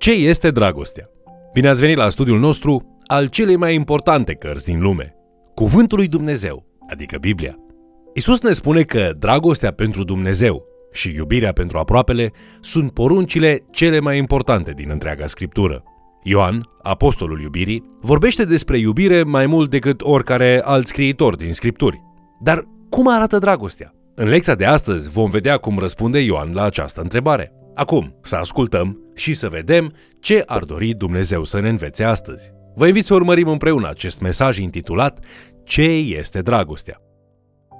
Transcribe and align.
Ce 0.00 0.12
este 0.12 0.50
dragostea? 0.50 1.08
Bine 1.52 1.68
ați 1.68 1.80
venit 1.80 1.96
la 1.96 2.08
studiul 2.08 2.38
nostru 2.38 2.98
al 3.06 3.26
celei 3.26 3.56
mai 3.56 3.74
importante 3.74 4.34
cărți 4.34 4.64
din 4.64 4.80
lume, 4.80 5.14
Cuvântul 5.54 5.98
lui 5.98 6.08
Dumnezeu, 6.08 6.66
adică 6.90 7.18
Biblia. 7.18 7.56
Isus 8.14 8.40
ne 8.40 8.52
spune 8.52 8.82
că 8.82 9.12
dragostea 9.18 9.72
pentru 9.72 10.04
Dumnezeu 10.04 10.64
și 10.92 11.14
iubirea 11.14 11.52
pentru 11.52 11.78
aproapele 11.78 12.32
sunt 12.60 12.90
poruncile 12.90 13.64
cele 13.70 14.00
mai 14.00 14.18
importante 14.18 14.70
din 14.70 14.90
întreaga 14.90 15.26
scriptură. 15.26 15.82
Ioan, 16.22 16.68
apostolul 16.82 17.40
iubirii, 17.40 17.84
vorbește 18.00 18.44
despre 18.44 18.78
iubire 18.78 19.22
mai 19.22 19.46
mult 19.46 19.70
decât 19.70 20.00
oricare 20.02 20.60
alt 20.64 20.86
scriitor 20.86 21.36
din 21.36 21.52
scripturi. 21.52 22.02
Dar 22.42 22.64
cum 22.88 23.08
arată 23.08 23.38
dragostea? 23.38 23.92
În 24.14 24.28
lecția 24.28 24.54
de 24.54 24.64
astăzi 24.64 25.10
vom 25.10 25.30
vedea 25.30 25.56
cum 25.56 25.78
răspunde 25.78 26.18
Ioan 26.18 26.52
la 26.52 26.62
această 26.62 27.00
întrebare. 27.00 27.54
Acum, 27.74 28.14
să 28.22 28.36
ascultăm 28.36 29.12
și 29.14 29.34
să 29.34 29.48
vedem 29.48 29.92
ce 30.20 30.42
ar 30.46 30.64
dori 30.64 30.94
Dumnezeu 30.94 31.44
să 31.44 31.60
ne 31.60 31.68
învețe 31.68 32.04
astăzi. 32.04 32.52
Vă 32.74 32.86
invit 32.86 33.04
să 33.04 33.14
urmărim 33.14 33.48
împreună 33.48 33.88
acest 33.88 34.20
mesaj 34.20 34.58
intitulat 34.58 35.24
Ce 35.64 35.90
este 35.92 36.40
dragostea? 36.40 37.00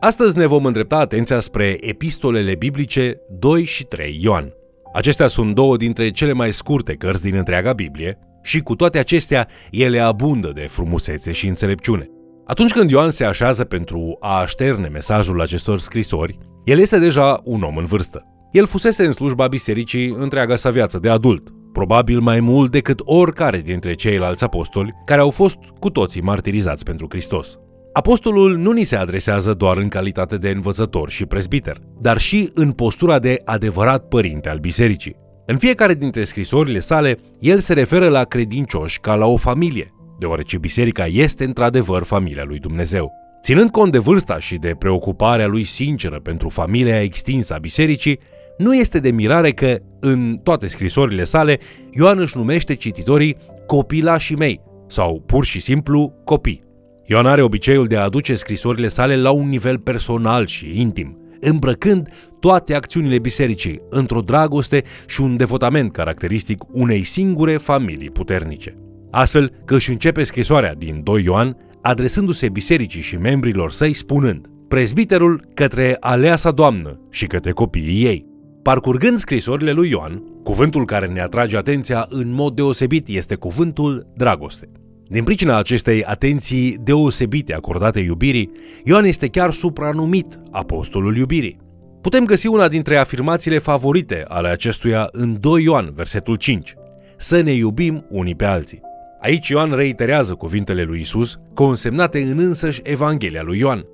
Astăzi 0.00 0.38
ne 0.38 0.46
vom 0.46 0.64
îndrepta 0.64 0.98
atenția 0.98 1.40
spre 1.40 1.76
epistolele 1.80 2.54
biblice 2.54 3.20
2 3.38 3.64
și 3.64 3.84
3 3.84 4.18
Ioan. 4.20 4.54
Acestea 4.94 5.26
sunt 5.26 5.54
două 5.54 5.76
dintre 5.76 6.10
cele 6.10 6.32
mai 6.32 6.52
scurte 6.52 6.94
cărți 6.94 7.22
din 7.22 7.34
întreaga 7.34 7.72
Biblie 7.72 8.18
și 8.42 8.60
cu 8.60 8.74
toate 8.76 8.98
acestea 8.98 9.48
ele 9.70 9.98
abundă 9.98 10.50
de 10.54 10.66
frumusețe 10.68 11.32
și 11.32 11.46
înțelepciune. 11.46 12.06
Atunci 12.46 12.72
când 12.72 12.90
Ioan 12.90 13.10
se 13.10 13.24
așează 13.24 13.64
pentru 13.64 14.16
a 14.20 14.40
așterne 14.40 14.88
mesajul 14.88 15.40
acestor 15.40 15.78
scrisori, 15.78 16.38
el 16.64 16.78
este 16.78 16.98
deja 16.98 17.40
un 17.44 17.62
om 17.62 17.76
în 17.76 17.84
vârstă. 17.84 18.24
El 18.50 18.66
fusese 18.66 19.04
în 19.04 19.12
slujba 19.12 19.48
bisericii 19.48 20.08
întreaga 20.08 20.56
sa 20.56 20.70
viață 20.70 20.98
de 20.98 21.08
adult, 21.08 21.48
probabil 21.72 22.20
mai 22.20 22.40
mult 22.40 22.70
decât 22.70 23.00
oricare 23.04 23.58
dintre 23.58 23.94
ceilalți 23.94 24.44
apostoli 24.44 24.94
care 25.04 25.20
au 25.20 25.30
fost 25.30 25.56
cu 25.78 25.90
toții 25.90 26.20
martirizați 26.20 26.84
pentru 26.84 27.06
Hristos. 27.10 27.58
Apostolul 27.92 28.56
nu 28.56 28.72
ni 28.72 28.84
se 28.84 28.96
adresează 28.96 29.54
doar 29.54 29.76
în 29.76 29.88
calitate 29.88 30.36
de 30.36 30.50
învățător 30.50 31.10
și 31.10 31.26
prezbiter, 31.26 31.76
dar 32.00 32.18
și 32.18 32.50
în 32.54 32.72
postura 32.72 33.18
de 33.18 33.40
adevărat 33.44 34.08
părinte 34.08 34.48
al 34.48 34.58
bisericii. 34.58 35.16
În 35.46 35.58
fiecare 35.58 35.94
dintre 35.94 36.24
scrisorile 36.24 36.78
sale, 36.78 37.18
el 37.38 37.58
se 37.58 37.72
referă 37.72 38.08
la 38.08 38.24
credincioși 38.24 39.00
ca 39.00 39.14
la 39.14 39.26
o 39.26 39.36
familie, 39.36 39.94
deoarece 40.18 40.58
biserica 40.58 41.06
este 41.06 41.44
într-adevăr 41.44 42.02
familia 42.02 42.44
lui 42.44 42.58
Dumnezeu. 42.58 43.12
Ținând 43.42 43.70
cont 43.70 43.92
de 43.92 43.98
vârsta 43.98 44.38
și 44.38 44.56
de 44.56 44.74
preocuparea 44.78 45.46
lui 45.46 45.64
sinceră 45.64 46.20
pentru 46.20 46.48
familia 46.48 47.02
extinsă 47.02 47.54
a 47.54 47.58
bisericii, 47.58 48.18
nu 48.60 48.74
este 48.74 48.98
de 48.98 49.10
mirare 49.10 49.50
că, 49.50 49.78
în 50.00 50.40
toate 50.42 50.66
scrisorile 50.66 51.24
sale, 51.24 51.58
Ioan 51.90 52.18
își 52.18 52.36
numește 52.36 52.74
cititorii 52.74 53.36
copilașii 53.66 54.36
mei 54.36 54.60
sau 54.88 55.22
pur 55.26 55.44
și 55.44 55.60
simplu 55.60 56.14
copii. 56.24 56.62
Ioan 57.04 57.26
are 57.26 57.42
obiceiul 57.42 57.86
de 57.86 57.96
a 57.96 58.02
aduce 58.02 58.34
scrisorile 58.34 58.88
sale 58.88 59.16
la 59.16 59.30
un 59.30 59.48
nivel 59.48 59.78
personal 59.78 60.46
și 60.46 60.80
intim, 60.80 61.18
îmbrăcând 61.40 62.08
toate 62.40 62.74
acțiunile 62.74 63.18
bisericii 63.18 63.82
într-o 63.90 64.20
dragoste 64.20 64.82
și 65.06 65.20
un 65.20 65.36
devotament 65.36 65.92
caracteristic 65.92 66.62
unei 66.72 67.02
singure 67.02 67.56
familii 67.56 68.10
puternice. 68.10 68.76
Astfel 69.10 69.52
că 69.64 69.74
își 69.74 69.90
începe 69.90 70.22
scrisoarea 70.22 70.74
din 70.74 71.00
2 71.02 71.22
Ioan 71.24 71.56
adresându-se 71.82 72.48
bisericii 72.48 73.02
și 73.02 73.16
membrilor 73.16 73.72
săi 73.72 73.92
spunând 73.92 74.46
Prezbiterul 74.68 75.44
către 75.54 75.96
aleasa 76.00 76.50
doamnă 76.50 77.00
și 77.10 77.26
către 77.26 77.50
copiii 77.50 78.04
ei. 78.04 78.29
Parcurgând 78.70 79.18
scrisorile 79.18 79.72
lui 79.72 79.88
Ioan, 79.88 80.22
cuvântul 80.42 80.84
care 80.84 81.06
ne 81.06 81.20
atrage 81.20 81.56
atenția 81.56 82.06
în 82.08 82.32
mod 82.32 82.54
deosebit 82.54 83.08
este 83.08 83.34
cuvântul 83.34 84.06
dragoste. 84.16 84.68
Din 85.08 85.24
pricina 85.24 85.58
acestei 85.58 86.04
atenții 86.04 86.76
deosebite 86.82 87.54
acordate 87.54 88.00
iubirii, 88.00 88.50
Ioan 88.84 89.04
este 89.04 89.28
chiar 89.28 89.50
supranumit 89.50 90.40
apostolul 90.50 91.16
iubirii. 91.16 91.60
Putem 92.00 92.24
găsi 92.24 92.46
una 92.46 92.68
dintre 92.68 92.96
afirmațiile 92.96 93.58
favorite 93.58 94.24
ale 94.28 94.48
acestuia 94.48 95.08
în 95.12 95.40
2 95.40 95.62
Ioan, 95.62 95.92
versetul 95.94 96.36
5. 96.36 96.74
Să 97.16 97.40
ne 97.40 97.52
iubim 97.52 98.04
unii 98.08 98.34
pe 98.34 98.44
alții. 98.44 98.80
Aici 99.20 99.48
Ioan 99.48 99.74
reiterează 99.74 100.34
cuvintele 100.34 100.82
lui 100.82 101.00
Isus, 101.00 101.36
consemnate 101.54 102.20
în 102.20 102.38
însăși 102.38 102.80
Evanghelia 102.82 103.42
lui 103.42 103.58
Ioan. 103.58 103.84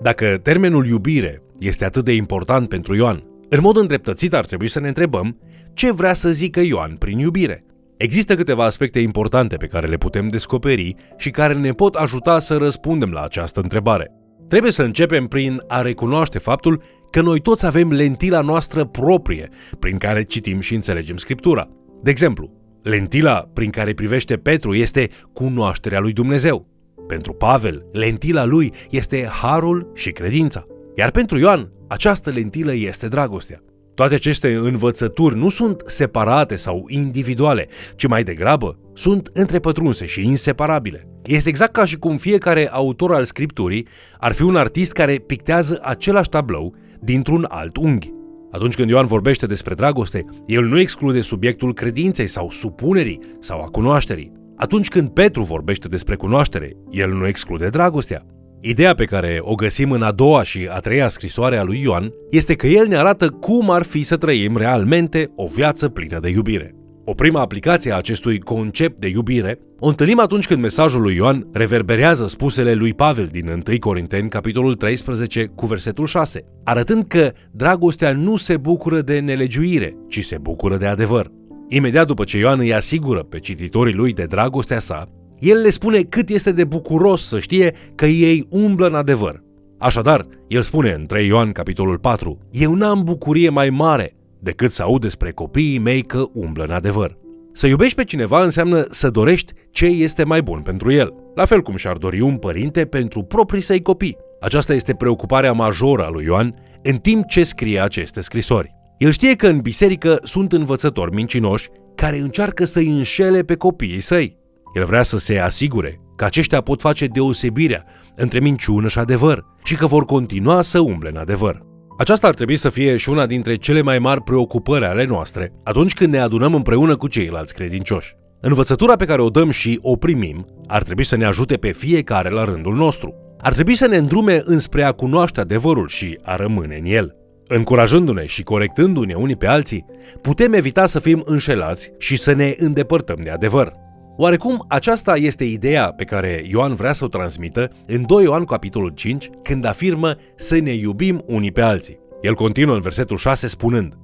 Dacă 0.00 0.40
termenul 0.42 0.86
iubire 0.86 1.42
este 1.58 1.84
atât 1.84 2.04
de 2.04 2.12
important 2.14 2.68
pentru 2.68 2.94
Ioan, 2.94 3.24
în 3.48 3.60
mod 3.60 3.76
îndreptățit 3.76 4.34
ar 4.34 4.46
trebui 4.46 4.68
să 4.68 4.80
ne 4.80 4.88
întrebăm 4.88 5.38
ce 5.72 5.92
vrea 5.92 6.14
să 6.14 6.30
zică 6.30 6.60
Ioan 6.60 6.96
prin 6.98 7.18
iubire. 7.18 7.64
Există 7.96 8.34
câteva 8.34 8.64
aspecte 8.64 8.98
importante 8.98 9.56
pe 9.56 9.66
care 9.66 9.86
le 9.86 9.96
putem 9.96 10.28
descoperi 10.28 10.94
și 11.16 11.30
care 11.30 11.54
ne 11.54 11.72
pot 11.72 11.94
ajuta 11.94 12.38
să 12.38 12.56
răspundem 12.56 13.10
la 13.10 13.22
această 13.22 13.60
întrebare. 13.60 14.10
Trebuie 14.48 14.72
să 14.72 14.82
începem 14.82 15.26
prin 15.26 15.62
a 15.68 15.80
recunoaște 15.80 16.38
faptul 16.38 16.82
că 17.10 17.20
noi 17.20 17.40
toți 17.40 17.66
avem 17.66 17.92
lentila 17.92 18.40
noastră 18.40 18.84
proprie 18.84 19.48
prin 19.78 19.96
care 19.96 20.22
citim 20.22 20.60
și 20.60 20.74
înțelegem 20.74 21.16
Scriptura. 21.16 21.68
De 22.02 22.10
exemplu, 22.10 22.50
lentila 22.82 23.50
prin 23.52 23.70
care 23.70 23.94
privește 23.94 24.36
Petru 24.36 24.74
este 24.74 25.08
cunoașterea 25.32 26.00
lui 26.00 26.12
Dumnezeu. 26.12 26.68
Pentru 27.06 27.32
Pavel, 27.32 27.86
lentila 27.92 28.44
lui 28.44 28.72
este 28.90 29.28
harul 29.42 29.90
și 29.94 30.10
credința. 30.10 30.64
Iar 30.96 31.10
pentru 31.10 31.38
Ioan, 31.38 31.72
această 31.94 32.30
lentilă 32.30 32.74
este 32.74 33.08
dragostea. 33.08 33.62
Toate 33.94 34.14
aceste 34.14 34.54
învățături 34.54 35.36
nu 35.36 35.48
sunt 35.48 35.82
separate 35.86 36.54
sau 36.54 36.84
individuale, 36.88 37.68
ci 37.96 38.06
mai 38.06 38.24
degrabă 38.24 38.78
sunt 38.94 39.30
întrepătrunse 39.32 40.06
și 40.06 40.24
inseparabile. 40.24 41.08
Este 41.24 41.48
exact 41.48 41.72
ca 41.72 41.84
și 41.84 41.96
cum 41.96 42.16
fiecare 42.16 42.70
autor 42.70 43.14
al 43.14 43.24
scripturii 43.24 43.86
ar 44.18 44.32
fi 44.32 44.42
un 44.42 44.56
artist 44.56 44.92
care 44.92 45.14
pictează 45.14 45.80
același 45.82 46.28
tablou 46.28 46.74
dintr-un 47.00 47.46
alt 47.48 47.76
unghi. 47.76 48.12
Atunci 48.50 48.74
când 48.74 48.90
Ioan 48.90 49.06
vorbește 49.06 49.46
despre 49.46 49.74
dragoste, 49.74 50.24
el 50.46 50.64
nu 50.64 50.78
exclude 50.78 51.20
subiectul 51.20 51.74
credinței 51.74 52.26
sau 52.26 52.50
supunerii 52.50 53.20
sau 53.38 53.60
a 53.60 53.66
cunoașterii. 53.68 54.32
Atunci 54.56 54.88
când 54.88 55.08
Petru 55.08 55.42
vorbește 55.42 55.88
despre 55.88 56.16
cunoaștere, 56.16 56.72
el 56.90 57.10
nu 57.10 57.26
exclude 57.26 57.68
dragostea. 57.68 58.33
Ideea 58.66 58.94
pe 58.94 59.04
care 59.04 59.38
o 59.40 59.54
găsim 59.54 59.90
în 59.90 60.02
a 60.02 60.12
doua 60.12 60.42
și 60.42 60.68
a 60.70 60.78
treia 60.78 61.08
scrisoare 61.08 61.56
a 61.56 61.62
lui 61.62 61.80
Ioan 61.80 62.12
este 62.30 62.54
că 62.54 62.66
el 62.66 62.86
ne 62.86 62.96
arată 62.96 63.28
cum 63.28 63.70
ar 63.70 63.82
fi 63.82 64.02
să 64.02 64.16
trăim 64.16 64.56
realmente 64.56 65.32
o 65.36 65.46
viață 65.46 65.88
plină 65.88 66.18
de 66.20 66.28
iubire. 66.28 66.74
O 67.04 67.14
prima 67.14 67.40
aplicație 67.40 67.92
a 67.92 67.96
acestui 67.96 68.38
concept 68.38 69.00
de 69.00 69.08
iubire 69.08 69.58
o 69.78 69.88
întâlnim 69.88 70.18
atunci 70.18 70.46
când 70.46 70.60
mesajul 70.60 71.02
lui 71.02 71.14
Ioan 71.14 71.48
reverberează 71.52 72.26
spusele 72.26 72.74
lui 72.74 72.94
Pavel 72.94 73.26
din 73.30 73.48
1 73.48 73.78
Corinteni, 73.78 74.28
capitolul 74.28 74.74
13, 74.74 75.44
cu 75.44 75.66
versetul 75.66 76.06
6, 76.06 76.44
arătând 76.64 77.04
că 77.06 77.32
dragostea 77.52 78.12
nu 78.12 78.36
se 78.36 78.56
bucură 78.56 79.00
de 79.00 79.18
nelegiuire, 79.18 79.96
ci 80.08 80.24
se 80.24 80.38
bucură 80.38 80.76
de 80.76 80.86
adevăr. 80.86 81.30
Imediat 81.68 82.06
după 82.06 82.24
ce 82.24 82.38
Ioan 82.38 82.58
îi 82.58 82.74
asigură 82.74 83.22
pe 83.22 83.38
cititorii 83.38 83.94
lui 83.94 84.12
de 84.12 84.24
dragostea 84.24 84.78
sa, 84.78 85.08
el 85.44 85.60
le 85.60 85.70
spune 85.70 86.00
cât 86.02 86.28
este 86.28 86.52
de 86.52 86.64
bucuros 86.64 87.28
să 87.28 87.38
știe 87.38 87.74
că 87.94 88.06
ei 88.06 88.46
umblă 88.50 88.86
în 88.86 88.94
adevăr. 88.94 89.42
Așadar, 89.78 90.26
el 90.48 90.62
spune 90.62 90.92
în 90.92 91.06
3 91.06 91.26
Ioan 91.26 91.52
capitolul 91.52 91.98
4, 91.98 92.38
Eu 92.50 92.74
n-am 92.74 93.02
bucurie 93.04 93.48
mai 93.48 93.70
mare 93.70 94.16
decât 94.40 94.72
să 94.72 94.82
aud 94.82 95.00
despre 95.00 95.32
copiii 95.32 95.78
mei 95.78 96.02
că 96.02 96.24
umblă 96.32 96.64
în 96.64 96.70
adevăr. 96.70 97.16
Să 97.52 97.66
iubești 97.66 97.94
pe 97.94 98.04
cineva 98.04 98.42
înseamnă 98.42 98.86
să 98.90 99.10
dorești 99.10 99.52
ce 99.70 99.86
este 99.86 100.24
mai 100.24 100.42
bun 100.42 100.60
pentru 100.60 100.92
el, 100.92 101.14
la 101.34 101.44
fel 101.44 101.60
cum 101.60 101.76
și-ar 101.76 101.96
dori 101.96 102.20
un 102.20 102.36
părinte 102.36 102.84
pentru 102.84 103.22
proprii 103.22 103.60
săi 103.60 103.82
copii. 103.82 104.16
Aceasta 104.40 104.74
este 104.74 104.94
preocuparea 104.94 105.52
majoră 105.52 106.04
a 106.04 106.08
lui 106.08 106.24
Ioan 106.24 106.54
în 106.82 106.96
timp 106.96 107.26
ce 107.26 107.44
scrie 107.44 107.80
aceste 107.80 108.20
scrisori. 108.20 108.74
El 108.98 109.10
știe 109.10 109.34
că 109.34 109.46
în 109.46 109.58
biserică 109.58 110.18
sunt 110.22 110.52
învățători 110.52 111.14
mincinoși 111.14 111.68
care 111.94 112.18
încearcă 112.18 112.64
să-i 112.64 112.88
înșele 112.88 113.42
pe 113.42 113.54
copiii 113.54 114.00
săi. 114.00 114.42
El 114.74 114.84
vrea 114.84 115.02
să 115.02 115.18
se 115.18 115.38
asigure 115.38 116.00
că 116.16 116.24
aceștia 116.24 116.60
pot 116.60 116.80
face 116.80 117.06
deosebirea 117.06 117.84
între 118.16 118.40
minciună 118.40 118.88
și 118.88 118.98
adevăr 118.98 119.44
și 119.64 119.76
că 119.76 119.86
vor 119.86 120.04
continua 120.04 120.62
să 120.62 120.80
umble 120.80 121.08
în 121.08 121.16
adevăr. 121.16 121.62
Aceasta 121.98 122.26
ar 122.26 122.34
trebui 122.34 122.56
să 122.56 122.68
fie 122.68 122.96
și 122.96 123.10
una 123.10 123.26
dintre 123.26 123.56
cele 123.56 123.82
mai 123.82 123.98
mari 123.98 124.22
preocupări 124.22 124.84
ale 124.84 125.04
noastre 125.04 125.52
atunci 125.64 125.94
când 125.94 126.12
ne 126.12 126.18
adunăm 126.18 126.54
împreună 126.54 126.96
cu 126.96 127.08
ceilalți 127.08 127.54
credincioși. 127.54 128.14
Învățătura 128.40 128.96
pe 128.96 129.04
care 129.04 129.22
o 129.22 129.28
dăm 129.28 129.50
și 129.50 129.78
o 129.82 129.96
primim 129.96 130.46
ar 130.66 130.82
trebui 130.82 131.04
să 131.04 131.16
ne 131.16 131.24
ajute 131.24 131.56
pe 131.56 131.72
fiecare 131.72 132.30
la 132.30 132.44
rândul 132.44 132.74
nostru. 132.74 133.14
Ar 133.40 133.52
trebui 133.52 133.74
să 133.74 133.86
ne 133.86 133.96
îndrume 133.96 134.42
înspre 134.44 134.82
a 134.82 134.92
cunoaște 134.92 135.40
adevărul 135.40 135.88
și 135.88 136.18
a 136.22 136.36
rămâne 136.36 136.76
în 136.76 136.84
el. 136.84 137.14
Încurajându-ne 137.46 138.26
și 138.26 138.42
corectându-ne 138.42 139.14
unii 139.14 139.36
pe 139.36 139.46
alții, 139.46 139.84
putem 140.22 140.52
evita 140.52 140.86
să 140.86 140.98
fim 140.98 141.22
înșelați 141.24 141.90
și 141.98 142.16
să 142.16 142.32
ne 142.32 142.54
îndepărtăm 142.56 143.20
de 143.22 143.30
adevăr. 143.30 143.72
Oarecum 144.16 144.64
aceasta 144.68 145.16
este 145.16 145.44
ideea 145.44 145.92
pe 145.92 146.04
care 146.04 146.44
Ioan 146.48 146.74
vrea 146.74 146.92
să 146.92 147.04
o 147.04 147.08
transmită 147.08 147.70
în 147.86 148.06
2 148.06 148.24
Ioan 148.24 148.44
capitolul 148.44 148.90
5, 148.90 149.30
când 149.42 149.64
afirmă 149.64 150.16
să 150.36 150.58
ne 150.58 150.72
iubim 150.72 151.22
unii 151.26 151.52
pe 151.52 151.60
alții. 151.60 151.98
El 152.22 152.34
continuă 152.34 152.74
în 152.74 152.80
versetul 152.80 153.16
6 153.16 153.46
spunând 153.46 153.94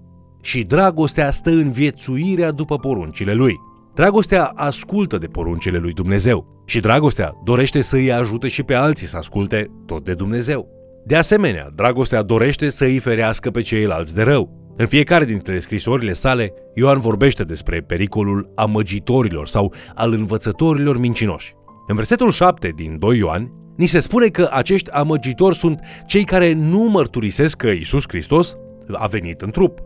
Și 0.43 0.63
dragostea 0.63 1.31
stă 1.31 1.51
în 1.51 1.71
viețuirea 1.71 2.51
după 2.51 2.77
poruncile 2.77 3.33
lui. 3.33 3.57
Dragostea 3.95 4.45
ascultă 4.55 5.19
de 5.19 5.27
poruncile 5.27 5.79
lui 5.79 5.93
Dumnezeu 5.93 6.63
și 6.67 6.81
dragostea 6.81 7.33
dorește 7.45 7.81
să 7.81 7.97
îi 7.97 8.13
ajute 8.13 8.49
și 8.49 8.63
pe 8.63 8.75
alții 8.75 9.07
să 9.07 9.17
asculte 9.17 9.71
tot 9.87 10.05
de 10.05 10.15
Dumnezeu. 10.15 10.69
De 11.07 11.17
asemenea, 11.17 11.71
dragostea 11.75 12.23
dorește 12.23 12.69
să 12.69 12.85
îi 12.85 12.99
ferească 12.99 13.51
pe 13.51 13.61
ceilalți 13.61 14.15
de 14.15 14.23
rău. 14.23 14.70
În 14.81 14.87
fiecare 14.87 15.25
dintre 15.25 15.59
scrisorile 15.59 16.13
sale, 16.13 16.53
Ioan 16.75 16.99
vorbește 16.99 17.45
despre 17.45 17.81
pericolul 17.81 18.53
amăgitorilor 18.55 19.47
sau 19.47 19.73
al 19.95 20.13
învățătorilor 20.13 20.99
mincinoși. 20.99 21.55
În 21.87 21.95
versetul 21.95 22.31
7 22.31 22.73
din 22.77 22.99
2 22.99 23.19
Ioan, 23.19 23.53
ni 23.77 23.87
se 23.87 23.99
spune 23.99 24.27
că 24.27 24.49
acești 24.53 24.91
amăgitori 24.91 25.55
sunt 25.55 25.81
cei 26.07 26.25
care 26.25 26.53
nu 26.53 26.79
mărturisesc 26.79 27.57
că 27.57 27.67
Isus 27.69 28.05
Hristos 28.09 28.57
a 28.93 29.07
venit 29.07 29.41
în 29.41 29.51
trup. 29.51 29.79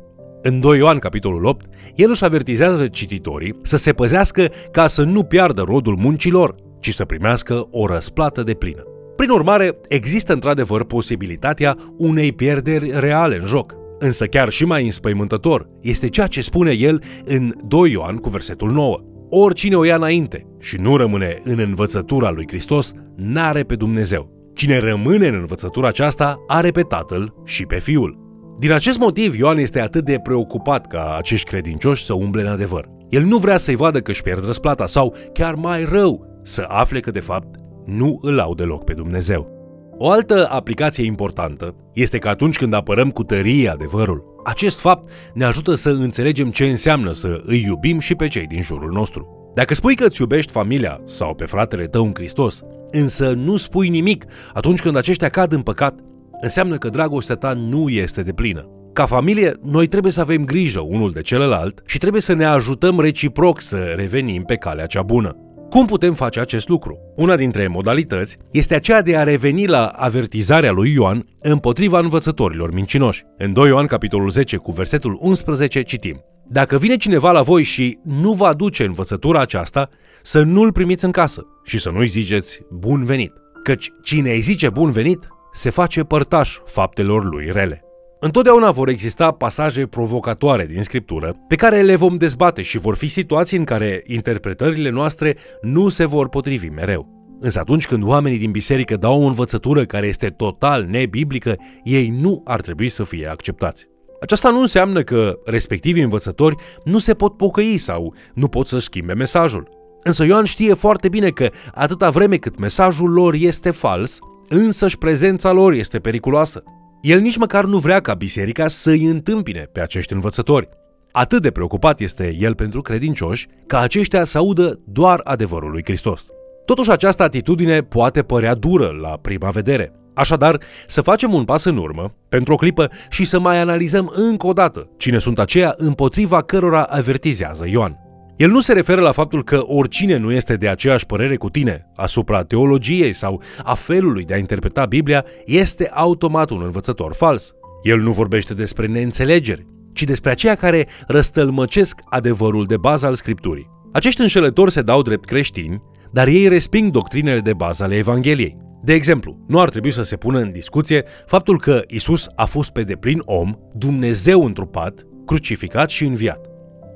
În 0.42 0.60
2 0.60 0.78
Ioan, 0.78 0.98
capitolul 0.98 1.44
8, 1.44 1.66
el 1.94 2.10
își 2.10 2.24
avertizează 2.24 2.88
cititorii 2.88 3.56
să 3.62 3.76
se 3.76 3.92
păzească 3.92 4.50
ca 4.70 4.86
să 4.86 5.02
nu 5.02 5.22
piardă 5.22 5.62
rodul 5.66 5.96
muncilor, 5.96 6.54
ci 6.80 6.94
să 6.94 7.04
primească 7.04 7.68
o 7.70 7.86
răsplată 7.86 8.42
de 8.42 8.54
plină. 8.54 8.82
Prin 9.16 9.30
urmare, 9.30 9.78
există 9.88 10.32
într-adevăr 10.32 10.84
posibilitatea 10.84 11.76
unei 11.96 12.32
pierderi 12.32 12.90
reale 13.00 13.38
în 13.40 13.46
joc. 13.46 13.82
Însă 13.98 14.26
chiar 14.26 14.48
și 14.48 14.64
mai 14.64 14.84
înspăimântător 14.84 15.68
este 15.80 16.08
ceea 16.08 16.26
ce 16.26 16.42
spune 16.42 16.72
el 16.72 17.02
în 17.24 17.52
2 17.66 17.90
Ioan 17.90 18.16
cu 18.16 18.28
versetul 18.28 18.70
9. 18.70 18.98
Oricine 19.30 19.76
o 19.76 19.84
ia 19.84 19.96
înainte 19.96 20.46
și 20.58 20.80
nu 20.80 20.96
rămâne 20.96 21.40
în 21.44 21.58
învățătura 21.58 22.30
lui 22.30 22.44
Hristos, 22.48 22.92
n-are 23.16 23.62
pe 23.62 23.74
Dumnezeu. 23.74 24.50
Cine 24.54 24.78
rămâne 24.78 25.26
în 25.26 25.34
învățătura 25.34 25.88
aceasta, 25.88 26.44
are 26.46 26.70
pe 26.70 26.82
Tatăl 26.82 27.34
și 27.44 27.66
pe 27.66 27.78
Fiul. 27.78 28.22
Din 28.58 28.72
acest 28.72 28.98
motiv, 28.98 29.34
Ioan 29.34 29.58
este 29.58 29.80
atât 29.80 30.04
de 30.04 30.18
preocupat 30.22 30.86
ca 30.86 31.14
acești 31.18 31.48
credincioși 31.48 32.04
să 32.04 32.14
umble 32.14 32.40
în 32.40 32.46
adevăr. 32.46 32.88
El 33.08 33.22
nu 33.22 33.38
vrea 33.38 33.56
să-i 33.56 33.76
vadă 33.76 33.98
că 33.98 34.10
își 34.10 34.22
pierd 34.22 34.44
răsplata 34.44 34.86
sau, 34.86 35.14
chiar 35.32 35.54
mai 35.54 35.84
rău, 35.84 36.40
să 36.42 36.64
afle 36.68 37.00
că 37.00 37.10
de 37.10 37.20
fapt 37.20 37.56
nu 37.86 38.18
îl 38.20 38.38
au 38.38 38.54
deloc 38.54 38.84
pe 38.84 38.92
Dumnezeu. 38.92 39.53
O 39.98 40.10
altă 40.10 40.48
aplicație 40.50 41.04
importantă 41.04 41.74
este 41.92 42.18
că 42.18 42.28
atunci 42.28 42.56
când 42.56 42.74
apărăm 42.74 43.10
cu 43.10 43.24
tărie 43.24 43.68
adevărul, 43.68 44.24
acest 44.44 44.80
fapt 44.80 45.08
ne 45.34 45.44
ajută 45.44 45.74
să 45.74 45.90
înțelegem 45.90 46.50
ce 46.50 46.64
înseamnă 46.64 47.12
să 47.12 47.42
îi 47.44 47.64
iubim 47.66 47.98
și 47.98 48.14
pe 48.14 48.28
cei 48.28 48.46
din 48.46 48.62
jurul 48.62 48.92
nostru. 48.92 49.52
Dacă 49.54 49.74
spui 49.74 49.94
că 49.94 50.04
îți 50.04 50.20
iubești 50.20 50.52
familia 50.52 51.00
sau 51.04 51.34
pe 51.34 51.44
fratele 51.44 51.86
tău 51.86 52.04
în 52.04 52.12
Hristos, 52.14 52.62
însă 52.90 53.32
nu 53.32 53.56
spui 53.56 53.88
nimic 53.88 54.24
atunci 54.52 54.80
când 54.80 54.96
aceștia 54.96 55.28
cad 55.28 55.52
în 55.52 55.62
păcat, 55.62 55.98
înseamnă 56.40 56.78
că 56.78 56.88
dragostea 56.88 57.34
ta 57.34 57.52
nu 57.52 57.88
este 57.88 58.22
de 58.22 58.32
plină. 58.32 58.68
Ca 58.92 59.06
familie, 59.06 59.52
noi 59.62 59.86
trebuie 59.86 60.12
să 60.12 60.20
avem 60.20 60.44
grijă 60.44 60.80
unul 60.80 61.10
de 61.12 61.22
celălalt 61.22 61.82
și 61.86 61.98
trebuie 61.98 62.20
să 62.20 62.32
ne 62.32 62.44
ajutăm 62.44 63.00
reciproc 63.00 63.60
să 63.60 63.76
revenim 63.96 64.42
pe 64.42 64.56
calea 64.56 64.86
cea 64.86 65.02
bună. 65.02 65.36
Cum 65.70 65.86
putem 65.86 66.14
face 66.14 66.40
acest 66.40 66.68
lucru? 66.68 66.98
Una 67.16 67.36
dintre 67.36 67.66
modalități 67.66 68.36
este 68.50 68.74
aceea 68.74 69.02
de 69.02 69.16
a 69.16 69.22
reveni 69.22 69.66
la 69.66 69.86
avertizarea 69.86 70.72
lui 70.72 70.92
Ioan 70.92 71.26
împotriva 71.40 71.98
învățătorilor 71.98 72.72
mincinoși. 72.72 73.24
În 73.38 73.52
2 73.52 73.68
Ioan 73.68 73.86
capitolul 73.86 74.30
10 74.30 74.56
cu 74.56 74.72
versetul 74.72 75.18
11 75.20 75.82
citim 75.82 76.24
Dacă 76.48 76.78
vine 76.78 76.96
cineva 76.96 77.32
la 77.32 77.42
voi 77.42 77.62
și 77.62 77.98
nu 78.02 78.32
va 78.32 78.52
duce 78.52 78.84
învățătura 78.84 79.40
aceasta, 79.40 79.88
să 80.22 80.42
nu-l 80.42 80.72
primiți 80.72 81.04
în 81.04 81.10
casă 81.10 81.46
și 81.64 81.78
să 81.78 81.90
nu-i 81.90 82.06
ziceți 82.06 82.60
bun 82.70 83.04
venit, 83.04 83.32
căci 83.62 83.92
cine 84.02 84.30
îi 84.30 84.40
zice 84.40 84.68
bun 84.68 84.90
venit 84.90 85.28
se 85.52 85.70
face 85.70 86.02
părtaș 86.02 86.58
faptelor 86.64 87.24
lui 87.24 87.50
rele. 87.52 87.84
Întotdeauna 88.20 88.70
vor 88.70 88.88
exista 88.88 89.30
pasaje 89.30 89.86
provocatoare 89.86 90.66
din 90.66 90.82
scriptură 90.82 91.36
pe 91.48 91.56
care 91.56 91.82
le 91.82 91.96
vom 91.96 92.16
dezbate 92.16 92.62
și 92.62 92.78
vor 92.78 92.96
fi 92.96 93.06
situații 93.06 93.58
în 93.58 93.64
care 93.64 94.02
interpretările 94.06 94.90
noastre 94.90 95.36
nu 95.62 95.88
se 95.88 96.04
vor 96.04 96.28
potrivi 96.28 96.68
mereu. 96.68 97.14
Însă 97.40 97.58
atunci 97.58 97.86
când 97.86 98.02
oamenii 98.04 98.38
din 98.38 98.50
biserică 98.50 98.96
dau 98.96 99.22
o 99.22 99.26
învățătură 99.26 99.84
care 99.84 100.06
este 100.06 100.28
total 100.28 100.84
nebiblică, 100.84 101.56
ei 101.82 102.14
nu 102.20 102.42
ar 102.44 102.60
trebui 102.60 102.88
să 102.88 103.02
fie 103.02 103.26
acceptați. 103.26 103.86
Aceasta 104.20 104.50
nu 104.50 104.60
înseamnă 104.60 105.02
că 105.02 105.38
respectivii 105.44 106.02
învățători 106.02 106.56
nu 106.84 106.98
se 106.98 107.14
pot 107.14 107.36
pocăi 107.36 107.78
sau 107.78 108.14
nu 108.34 108.48
pot 108.48 108.68
să 108.68 108.78
schimbe 108.78 109.14
mesajul. 109.14 109.68
Însă 110.02 110.24
Ioan 110.24 110.44
știe 110.44 110.74
foarte 110.74 111.08
bine 111.08 111.28
că 111.28 111.48
atâta 111.74 112.10
vreme 112.10 112.36
cât 112.36 112.58
mesajul 112.58 113.10
lor 113.10 113.34
este 113.34 113.70
fals, 113.70 114.18
însăși 114.48 114.98
prezența 114.98 115.52
lor 115.52 115.72
este 115.72 115.98
periculoasă. 115.98 116.62
El 117.04 117.20
nici 117.20 117.36
măcar 117.36 117.64
nu 117.64 117.78
vrea 117.78 118.00
ca 118.00 118.14
biserica 118.14 118.68
să 118.68 118.90
îi 118.90 119.04
întâmpine 119.04 119.68
pe 119.72 119.80
acești 119.80 120.12
învățători. 120.12 120.68
Atât 121.12 121.42
de 121.42 121.50
preocupat 121.50 122.00
este 122.00 122.36
el 122.38 122.54
pentru 122.54 122.82
credincioși 122.82 123.46
ca 123.66 123.78
aceștia 123.78 124.24
să 124.24 124.38
audă 124.38 124.80
doar 124.84 125.20
adevărul 125.24 125.70
lui 125.70 125.82
Hristos. 125.84 126.26
Totuși 126.64 126.90
această 126.90 127.22
atitudine 127.22 127.80
poate 127.80 128.22
părea 128.22 128.54
dură 128.54 128.96
la 129.00 129.08
prima 129.08 129.50
vedere. 129.50 129.92
Așadar, 130.14 130.60
să 130.86 131.00
facem 131.00 131.32
un 131.32 131.44
pas 131.44 131.64
în 131.64 131.76
urmă, 131.76 132.14
pentru 132.28 132.52
o 132.52 132.56
clipă, 132.56 132.88
și 133.10 133.24
să 133.24 133.38
mai 133.38 133.58
analizăm 133.58 134.12
încă 134.14 134.46
o 134.46 134.52
dată 134.52 134.90
cine 134.96 135.18
sunt 135.18 135.38
aceia 135.38 135.72
împotriva 135.76 136.42
cărora 136.42 136.82
avertizează 136.82 137.68
Ioan. 137.68 138.03
El 138.36 138.50
nu 138.50 138.60
se 138.60 138.72
referă 138.72 139.00
la 139.00 139.12
faptul 139.12 139.44
că 139.44 139.62
oricine 139.66 140.16
nu 140.16 140.32
este 140.32 140.56
de 140.56 140.68
aceeași 140.68 141.06
părere 141.06 141.36
cu 141.36 141.50
tine 141.50 141.90
asupra 141.96 142.42
teologiei 142.42 143.12
sau 143.12 143.42
a 143.62 143.74
felului 143.74 144.24
de 144.24 144.34
a 144.34 144.36
interpreta 144.36 144.86
Biblia 144.86 145.24
este 145.44 145.90
automat 145.92 146.50
un 146.50 146.62
învățător 146.62 147.12
fals. 147.12 147.52
El 147.82 148.00
nu 148.00 148.12
vorbește 148.12 148.54
despre 148.54 148.86
neînțelegeri, 148.86 149.66
ci 149.92 150.02
despre 150.02 150.30
aceia 150.30 150.54
care 150.54 150.86
răstălmăcesc 151.06 152.00
adevărul 152.04 152.64
de 152.64 152.76
bază 152.76 153.06
al 153.06 153.14
Scripturii. 153.14 153.70
Acești 153.92 154.20
înșelători 154.20 154.72
se 154.72 154.82
dau 154.82 155.02
drept 155.02 155.24
creștini, 155.24 155.82
dar 156.12 156.26
ei 156.26 156.48
resping 156.48 156.90
doctrinele 156.90 157.40
de 157.40 157.52
bază 157.52 157.82
ale 157.82 157.96
Evangheliei. 157.96 158.56
De 158.82 158.92
exemplu, 158.92 159.44
nu 159.48 159.60
ar 159.60 159.68
trebui 159.68 159.90
să 159.90 160.02
se 160.02 160.16
pună 160.16 160.38
în 160.38 160.52
discuție 160.52 161.04
faptul 161.26 161.58
că 161.58 161.82
Isus 161.88 162.26
a 162.34 162.44
fost 162.44 162.70
pe 162.70 162.82
deplin 162.82 163.22
om, 163.24 163.54
Dumnezeu 163.74 164.44
întrupat, 164.44 165.06
crucificat 165.26 165.90
și 165.90 166.04
înviat. 166.04 166.53